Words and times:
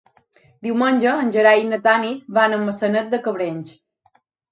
Diumenge 0.67 1.11
en 1.25 1.29
Gerai 1.35 1.61
i 1.63 1.67
na 1.73 1.77
Tanit 1.87 2.23
van 2.37 2.55
a 2.55 2.59
Maçanet 2.63 3.13
de 3.13 3.21
Cabrenys. 3.29 3.75